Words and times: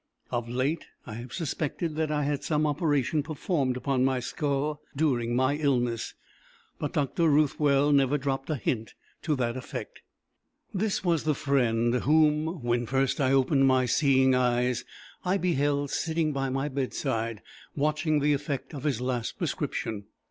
Of 0.31 0.49
late 0.49 0.85
I 1.05 1.13
have 1.13 1.31
suspected 1.31 1.95
that 1.95 2.09
I 2.09 2.23
had 2.23 2.43
some 2.43 2.65
operation 2.65 3.21
performed 3.21 3.77
upon 3.77 4.03
my 4.03 4.19
skull 4.19 4.81
during 4.95 5.35
my 5.35 5.57
illness; 5.57 6.15
but 6.79 6.93
Dr. 6.93 7.29
Ruthwell 7.29 7.91
never 7.93 8.17
dropped 8.17 8.49
a 8.49 8.55
hint 8.55 8.95
to 9.21 9.35
that 9.35 9.55
effect. 9.55 10.01
This 10.73 11.03
was 11.03 11.23
the 11.23 11.35
friend 11.35 11.93
whom, 11.93 12.63
when 12.63 12.87
first 12.87 13.21
I 13.21 13.31
opened 13.31 13.67
my 13.67 13.85
seeing 13.85 14.33
eyes, 14.33 14.85
I 15.23 15.37
beheld 15.37 15.91
sitting 15.91 16.33
by 16.33 16.49
my 16.49 16.67
bedside, 16.67 17.43
watching 17.75 18.21
the 18.21 18.33
effect 18.33 18.73
of 18.73 18.85
his 18.85 19.01
last 19.01 19.37
prescription. 19.37 20.05